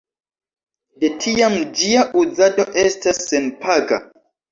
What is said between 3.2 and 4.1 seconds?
senpaga.